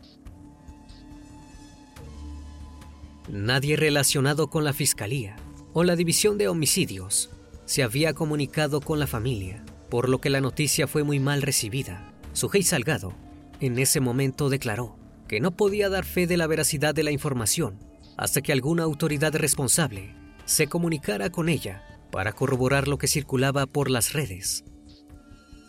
Nadie 3.28 3.76
relacionado 3.76 4.48
con 4.48 4.64
la 4.64 4.72
fiscalía 4.72 5.36
o 5.74 5.84
la 5.84 5.96
división 5.96 6.38
de 6.38 6.48
homicidios 6.48 7.30
se 7.66 7.82
había 7.82 8.14
comunicado 8.14 8.80
con 8.80 8.98
la 8.98 9.06
familia, 9.06 9.62
por 9.90 10.08
lo 10.08 10.20
que 10.20 10.30
la 10.30 10.40
noticia 10.40 10.86
fue 10.86 11.04
muy 11.04 11.20
mal 11.20 11.42
recibida. 11.42 12.12
Sujei 12.32 12.62
Salgado 12.62 13.12
en 13.60 13.78
ese 13.78 14.00
momento 14.00 14.48
declaró 14.48 14.96
que 15.28 15.40
no 15.40 15.54
podía 15.54 15.90
dar 15.90 16.04
fe 16.04 16.26
de 16.26 16.38
la 16.38 16.46
veracidad 16.46 16.94
de 16.94 17.02
la 17.02 17.10
información 17.10 17.78
hasta 18.16 18.40
que 18.40 18.52
alguna 18.52 18.84
autoridad 18.84 19.34
responsable 19.36 20.14
se 20.48 20.66
comunicara 20.66 21.28
con 21.28 21.50
ella 21.50 21.84
para 22.10 22.32
corroborar 22.32 22.88
lo 22.88 22.96
que 22.96 23.06
circulaba 23.06 23.66
por 23.66 23.90
las 23.90 24.14
redes. 24.14 24.64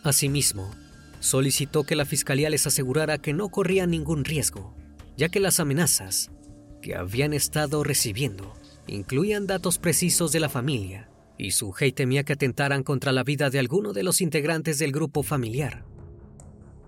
Asimismo, 0.02 0.70
solicitó 1.20 1.84
que 1.84 1.96
la 1.96 2.06
fiscalía 2.06 2.48
les 2.48 2.66
asegurara 2.66 3.18
que 3.18 3.34
no 3.34 3.50
corrían 3.50 3.90
ningún 3.90 4.24
riesgo, 4.24 4.74
ya 5.18 5.28
que 5.28 5.38
las 5.38 5.60
amenazas 5.60 6.30
que 6.80 6.94
habían 6.96 7.34
estado 7.34 7.84
recibiendo 7.84 8.54
incluían 8.86 9.46
datos 9.46 9.78
precisos 9.78 10.32
de 10.32 10.40
la 10.40 10.48
familia 10.48 11.10
y 11.36 11.50
su 11.50 11.74
hate 11.78 11.94
temía 11.94 12.24
que 12.24 12.32
atentaran 12.32 12.82
contra 12.82 13.12
la 13.12 13.22
vida 13.22 13.50
de 13.50 13.58
alguno 13.58 13.92
de 13.92 14.02
los 14.02 14.22
integrantes 14.22 14.78
del 14.78 14.92
grupo 14.92 15.22
familiar. 15.22 15.84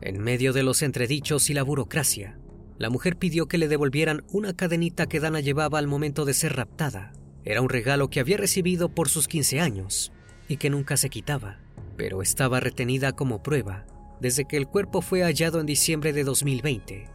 En 0.01 0.19
medio 0.19 0.55
de 0.55 0.63
los 0.63 0.81
entredichos 0.81 1.51
y 1.51 1.55
la 1.55 1.63
burocracia, 1.63 2.39
la 2.79 2.89
mujer 2.89 3.17
pidió 3.19 3.49
que 3.49 3.59
le 3.59 3.69
devolvieran 3.69 4.25
una 4.33 4.55
cadenita 4.55 5.07
que 5.07 5.21
Dana 5.21 5.41
llevaba 5.41 5.79
al 5.79 5.87
momento 5.87 6.25
de 6.25 6.33
ser 6.33 6.57
raptada. 6.57 7.13
Era 7.45 7.61
un 7.61 7.69
regalo 7.69 8.09
que 8.09 8.21
había 8.21 8.37
recibido 8.37 8.89
por 8.89 9.09
sus 9.09 9.29
15 9.29 9.61
años 9.61 10.13
y 10.49 10.57
que 10.57 10.71
nunca 10.71 10.97
se 10.97 11.11
quitaba, 11.11 11.59
pero 11.97 12.23
estaba 12.23 12.61
retenida 12.61 13.13
como 13.13 13.43
prueba 13.43 13.87
desde 14.21 14.45
que 14.45 14.57
el 14.57 14.69
cuerpo 14.69 15.03
fue 15.03 15.23
hallado 15.23 15.59
en 15.59 15.67
diciembre 15.67 16.13
de 16.13 16.23
2020. 16.23 17.09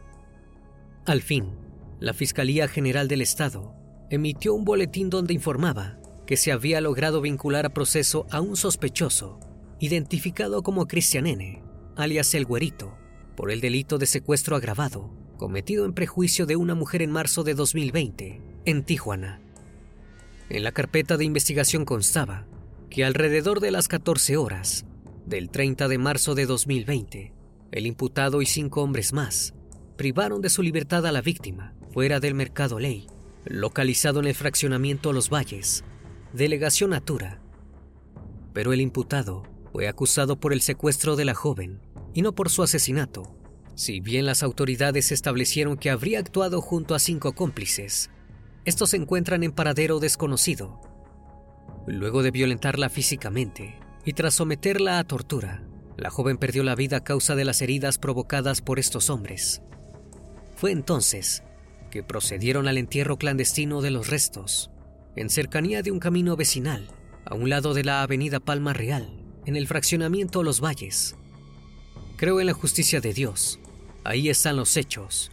Al 1.06 1.22
fin, 1.22 1.56
la 2.00 2.12
Fiscalía 2.12 2.68
General 2.68 3.08
del 3.08 3.22
Estado 3.22 3.74
emitió 4.10 4.52
un 4.52 4.64
boletín 4.64 5.08
donde 5.08 5.32
informaba 5.32 5.98
que 6.26 6.36
se 6.36 6.52
había 6.52 6.82
logrado 6.82 7.22
vincular 7.22 7.64
a 7.64 7.72
proceso 7.72 8.26
a 8.30 8.42
un 8.42 8.56
sospechoso, 8.56 9.40
identificado 9.80 10.62
como 10.62 10.86
Cristian 10.86 11.26
N., 11.26 11.62
alias 11.96 12.34
El 12.34 12.44
Güerito, 12.44 12.98
por 13.34 13.50
el 13.50 13.62
delito 13.62 13.96
de 13.96 14.04
secuestro 14.04 14.54
agravado 14.54 15.10
cometido 15.38 15.86
en 15.86 15.94
prejuicio 15.94 16.44
de 16.44 16.56
una 16.56 16.74
mujer 16.74 17.00
en 17.00 17.10
marzo 17.10 17.44
de 17.44 17.54
2020, 17.54 18.42
en 18.66 18.82
Tijuana. 18.84 19.40
En 20.50 20.64
la 20.64 20.72
carpeta 20.72 21.18
de 21.18 21.26
investigación 21.26 21.84
constaba 21.84 22.46
que 22.88 23.04
alrededor 23.04 23.60
de 23.60 23.70
las 23.70 23.86
14 23.86 24.38
horas 24.38 24.86
del 25.26 25.50
30 25.50 25.88
de 25.88 25.98
marzo 25.98 26.34
de 26.34 26.46
2020, 26.46 27.34
el 27.70 27.86
imputado 27.86 28.40
y 28.40 28.46
cinco 28.46 28.82
hombres 28.82 29.12
más 29.12 29.54
privaron 29.96 30.40
de 30.40 30.48
su 30.48 30.62
libertad 30.62 31.04
a 31.04 31.12
la 31.12 31.20
víctima 31.20 31.74
fuera 31.92 32.18
del 32.18 32.34
Mercado 32.34 32.78
Ley, 32.78 33.06
localizado 33.44 34.20
en 34.20 34.26
el 34.26 34.34
fraccionamiento 34.34 35.12
Los 35.12 35.28
Valles, 35.28 35.84
delegación 36.32 36.94
Atura. 36.94 37.42
Pero 38.54 38.72
el 38.72 38.80
imputado 38.80 39.42
fue 39.72 39.86
acusado 39.86 40.40
por 40.40 40.54
el 40.54 40.62
secuestro 40.62 41.14
de 41.14 41.26
la 41.26 41.34
joven 41.34 41.80
y 42.14 42.22
no 42.22 42.34
por 42.34 42.48
su 42.48 42.62
asesinato. 42.62 43.34
Si 43.74 44.00
bien 44.00 44.24
las 44.24 44.42
autoridades 44.42 45.12
establecieron 45.12 45.76
que 45.76 45.90
habría 45.90 46.20
actuado 46.20 46.62
junto 46.62 46.94
a 46.94 46.98
cinco 46.98 47.34
cómplices, 47.34 48.10
estos 48.68 48.90
se 48.90 48.96
encuentran 48.96 49.42
en 49.42 49.52
paradero 49.52 49.98
desconocido. 49.98 50.80
Luego 51.86 52.22
de 52.22 52.30
violentarla 52.30 52.88
físicamente 52.90 53.78
y 54.04 54.12
tras 54.12 54.34
someterla 54.34 54.98
a 54.98 55.04
tortura, 55.04 55.62
la 55.96 56.10
joven 56.10 56.36
perdió 56.36 56.62
la 56.62 56.74
vida 56.74 56.98
a 56.98 57.04
causa 57.04 57.34
de 57.34 57.44
las 57.44 57.62
heridas 57.62 57.98
provocadas 57.98 58.60
por 58.60 58.78
estos 58.78 59.10
hombres. 59.10 59.62
Fue 60.56 60.70
entonces 60.70 61.42
que 61.90 62.02
procedieron 62.02 62.68
al 62.68 62.78
entierro 62.78 63.16
clandestino 63.16 63.80
de 63.80 63.90
los 63.90 64.08
restos, 64.08 64.70
en 65.16 65.30
cercanía 65.30 65.82
de 65.82 65.90
un 65.90 65.98
camino 65.98 66.36
vecinal, 66.36 66.88
a 67.24 67.34
un 67.34 67.48
lado 67.48 67.74
de 67.74 67.84
la 67.84 68.02
avenida 68.02 68.38
Palma 68.38 68.74
Real, 68.74 69.24
en 69.46 69.56
el 69.56 69.66
fraccionamiento 69.66 70.42
Los 70.42 70.60
Valles. 70.60 71.16
Creo 72.16 72.40
en 72.40 72.46
la 72.46 72.52
justicia 72.52 73.00
de 73.00 73.14
Dios. 73.14 73.58
Ahí 74.04 74.28
están 74.28 74.56
los 74.56 74.76
hechos. 74.76 75.30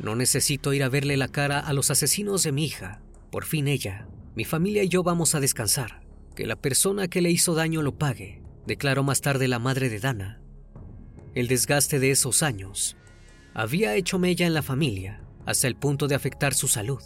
No 0.00 0.14
necesito 0.14 0.72
ir 0.72 0.84
a 0.84 0.88
verle 0.88 1.16
la 1.16 1.28
cara 1.28 1.58
a 1.58 1.72
los 1.72 1.90
asesinos 1.90 2.42
de 2.42 2.52
mi 2.52 2.64
hija. 2.64 3.00
Por 3.30 3.44
fin 3.44 3.68
ella, 3.68 4.06
mi 4.36 4.44
familia 4.44 4.84
y 4.84 4.88
yo 4.88 5.02
vamos 5.02 5.34
a 5.34 5.40
descansar. 5.40 6.02
Que 6.36 6.46
la 6.46 6.56
persona 6.56 7.08
que 7.08 7.20
le 7.20 7.30
hizo 7.30 7.54
daño 7.54 7.82
lo 7.82 7.98
pague, 7.98 8.42
declaró 8.66 9.02
más 9.02 9.20
tarde 9.20 9.48
la 9.48 9.58
madre 9.58 9.88
de 9.88 9.98
Dana. 9.98 10.40
El 11.34 11.48
desgaste 11.48 11.98
de 11.98 12.10
esos 12.10 12.42
años 12.42 12.96
había 13.54 13.96
hecho 13.96 14.18
mella 14.18 14.46
en 14.46 14.54
la 14.54 14.62
familia 14.62 15.20
hasta 15.46 15.66
el 15.66 15.74
punto 15.74 16.06
de 16.06 16.14
afectar 16.14 16.54
su 16.54 16.68
salud. 16.68 17.02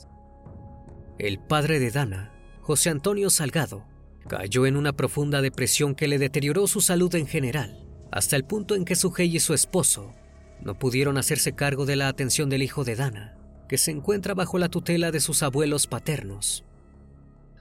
El 1.19 1.39
padre 1.39 1.79
de 1.79 1.91
Dana, 1.91 2.35
José 2.61 2.91
Antonio 2.91 3.31
Salgado, 3.31 3.87
cayó 4.29 4.67
en 4.67 4.77
una 4.77 4.93
profunda 4.93 5.41
depresión 5.41 5.95
que 5.95 6.09
le 6.09 6.19
deterioró 6.19 6.67
su 6.67 6.81
salud 6.81 7.15
en 7.15 7.27
general, 7.27 7.87
hasta 8.11 8.37
el 8.37 8.45
punto 8.45 8.75
en 8.75 8.85
que 8.85 8.97
su 8.97 9.15
y 9.19 9.41
su 9.41 9.55
esposo 9.55 10.15
no 10.65 10.79
pudieron 10.79 11.19
hacerse 11.19 11.53
cargo 11.53 11.87
de 11.87 11.97
la 11.97 12.09
atención 12.09 12.49
del 12.49 12.63
hijo 12.63 12.85
de 12.85 12.97
Dana, 12.97 13.37
que 13.69 13.79
se 13.79 13.91
encuentra 13.91 14.35
bajo 14.35 14.59
la 14.59 14.69
tutela 14.69 15.11
de 15.11 15.21
sus 15.21 15.43
abuelos 15.43 15.87
paternos. 15.87 16.65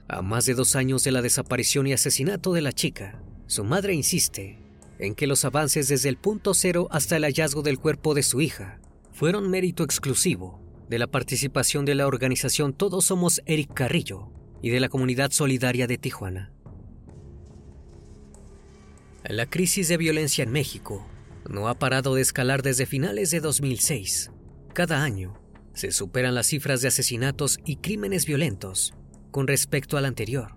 A 0.08 0.22
más 0.22 0.46
de 0.46 0.54
dos 0.54 0.76
años 0.76 1.04
de 1.04 1.12
la 1.12 1.22
desaparición 1.22 1.86
y 1.86 1.92
asesinato 1.92 2.52
de 2.52 2.62
la 2.62 2.72
chica, 2.72 3.20
su 3.46 3.64
madre 3.64 3.94
insiste 3.94 4.58
en 4.98 5.14
que 5.14 5.26
los 5.26 5.44
avances 5.44 5.88
desde 5.88 6.08
el 6.08 6.16
punto 6.16 6.54
cero 6.54 6.86
hasta 6.90 7.16
el 7.16 7.24
hallazgo 7.24 7.62
del 7.62 7.78
cuerpo 7.78 8.14
de 8.14 8.22
su 8.22 8.40
hija 8.40 8.78
fueron 9.12 9.50
mérito 9.50 9.82
exclusivo 9.82 10.60
de 10.88 10.98
la 10.98 11.06
participación 11.06 11.84
de 11.84 11.94
la 11.94 12.06
organización 12.06 12.72
Todos 12.72 13.06
Somos 13.06 13.42
Eric 13.46 13.72
Carrillo 13.72 14.28
y 14.60 14.70
de 14.70 14.78
la 14.78 14.88
Comunidad 14.88 15.32
Solidaria 15.32 15.86
de 15.86 15.98
Tijuana. 15.98 16.52
La 19.24 19.46
crisis 19.46 19.88
de 19.88 19.96
violencia 19.96 20.44
en 20.44 20.52
México 20.52 21.06
no 21.48 21.68
ha 21.68 21.78
parado 21.78 22.14
de 22.14 22.22
escalar 22.22 22.62
desde 22.62 22.86
finales 22.86 23.30
de 23.30 23.40
2006. 23.40 24.30
Cada 24.74 25.02
año 25.02 25.38
se 25.74 25.92
superan 25.92 26.34
las 26.34 26.46
cifras 26.46 26.80
de 26.80 26.88
asesinatos 26.88 27.58
y 27.64 27.76
crímenes 27.76 28.26
violentos 28.26 28.94
con 29.30 29.46
respecto 29.46 29.96
al 29.96 30.04
anterior. 30.04 30.56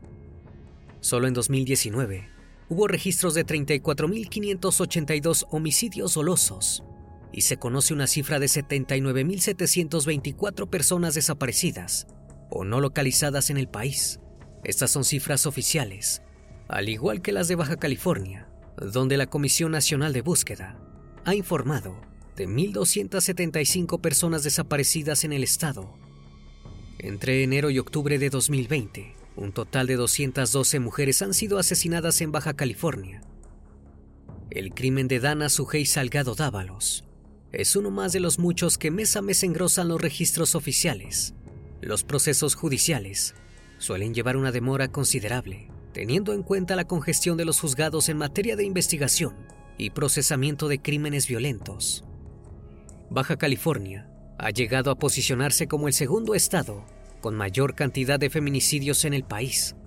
Solo 1.00 1.28
en 1.28 1.34
2019 1.34 2.28
hubo 2.70 2.88
registros 2.88 3.34
de 3.34 3.46
34.582 3.46 5.48
homicidios 5.52 6.16
dolosos 6.16 6.84
y 7.32 7.42
se 7.42 7.58
conoce 7.58 7.94
una 7.94 8.08
cifra 8.08 8.40
de 8.40 8.48
79.724 8.48 10.70
personas 10.70 11.14
desaparecidas 11.16 12.08
o 12.50 12.64
no 12.64 12.80
localizadas 12.80 13.50
en 13.50 13.58
el 13.58 13.68
país. 13.68 14.22
Estas 14.64 14.92
son 14.92 15.04
cifras 15.04 15.46
oficiales, 15.46 16.22
al 16.68 16.90
igual 16.90 17.22
que 17.22 17.32
las 17.32 17.48
de 17.48 17.56
Baja 17.56 17.76
California, 17.76 18.50
donde 18.78 19.18
la 19.18 19.28
Comisión 19.28 19.72
Nacional 19.72 20.14
de 20.14 20.22
Búsqueda 20.22 20.80
ha 21.24 21.36
informado 21.36 22.00
de 22.36 22.48
1.275 22.48 24.02
personas 24.02 24.44
desaparecidas 24.44 25.24
en 25.24 25.34
el 25.34 25.44
estado. 25.44 25.94
Entre 27.00 27.44
enero 27.44 27.70
y 27.70 27.80
octubre 27.80 28.18
de 28.20 28.30
2020, 28.30 29.16
un 29.36 29.52
total 29.52 29.88
de 29.88 29.96
212 29.96 30.80
mujeres 30.80 31.22
han 31.22 31.34
sido 31.34 31.60
asesinadas 31.60 32.22
en 32.22 32.32
Baja 32.32 32.54
California. 32.54 33.22
El 34.50 34.74
crimen 34.74 35.08
de 35.08 35.20
Dana 35.20 35.50
Sujei 35.50 35.86
Salgado 35.86 36.36
Dávalos 36.36 37.04
es 37.52 37.76
uno 37.76 37.90
más 37.90 38.12
de 38.12 38.20
los 38.20 38.38
muchos 38.38 38.78
que 38.78 38.92
mes 38.92 39.16
a 39.16 39.22
mes 39.22 39.44
engrosan 39.44 39.88
los 39.88 40.02
registros 40.02 40.56
oficiales. 40.56 41.34
Los 41.82 42.04
procesos 42.04 42.56
judiciales 42.56 43.34
suelen 43.78 44.14
llevar 44.14 44.38
una 44.38 44.52
demora 44.52 44.90
considerable, 44.90 45.70
teniendo 45.96 46.34
en 46.34 46.44
cuenta 46.44 46.76
la 46.76 46.84
congestión 46.84 47.38
de 47.38 47.46
los 47.46 47.62
juzgados 47.62 48.10
en 48.10 48.18
materia 48.18 48.58
de 48.58 48.66
investigación 48.66 49.34
y 49.78 49.92
procesamiento 49.92 50.68
de 50.68 50.82
crímenes 50.82 51.26
violentos. 51.26 52.04
Baja 53.10 53.38
California 53.38 54.12
ha 54.38 54.50
llegado 54.50 54.92
a 54.92 55.00
posicionarse 55.00 55.68
como 55.68 55.88
el 55.88 55.94
segundo 55.94 56.36
estado 56.36 56.84
con 57.22 57.36
mayor 57.36 57.76
cantidad 57.76 58.20
de 58.20 58.30
feminicidios 58.30 59.06
en 59.06 59.14
el 59.14 59.24
país. 59.24 59.78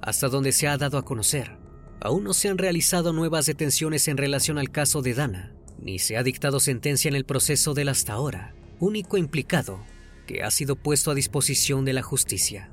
Hasta 0.00 0.26
donde 0.28 0.50
se 0.50 0.66
ha 0.66 0.76
dado 0.76 0.98
a 0.98 1.04
conocer, 1.04 1.56
aún 2.00 2.24
no 2.24 2.34
se 2.34 2.48
han 2.48 2.58
realizado 2.58 3.12
nuevas 3.12 3.46
detenciones 3.46 4.08
en 4.08 4.16
relación 4.16 4.58
al 4.58 4.72
caso 4.72 5.02
de 5.02 5.14
Dana, 5.14 5.54
ni 5.78 6.00
se 6.00 6.16
ha 6.16 6.24
dictado 6.24 6.58
sentencia 6.58 7.08
en 7.08 7.14
el 7.14 7.24
proceso 7.24 7.74
del 7.74 7.90
hasta 7.90 8.14
ahora, 8.14 8.56
único 8.80 9.16
implicado 9.16 9.84
que 10.26 10.42
ha 10.42 10.50
sido 10.50 10.74
puesto 10.74 11.12
a 11.12 11.14
disposición 11.14 11.84
de 11.84 11.92
la 11.92 12.02
justicia. 12.02 12.72